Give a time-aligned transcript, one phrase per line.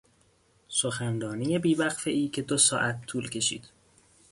[0.69, 3.69] سخنرانی بی وقفهای که دو ساعت طول کشید